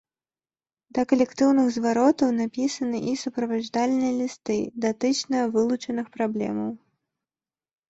[0.97, 4.57] Да калектыўных зваротаў напісаны і суправаджальныя лісты
[4.89, 6.69] датычна вылучаных праблемаў.